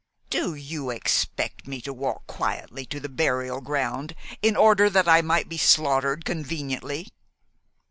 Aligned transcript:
"Do 0.31 0.55
you 0.55 0.89
expect 0.89 1.67
me 1.67 1.79
to 1.81 1.93
walk 1.93 2.25
quietly 2.25 2.87
to 2.87 2.99
the 2.99 3.07
burial 3.07 3.61
ground 3.61 4.15
in 4.41 4.55
order 4.55 4.89
that 4.89 5.07
I 5.07 5.21
may 5.21 5.43
be 5.43 5.59
slaughtered 5.59 6.25
conveniently?" 6.25 7.09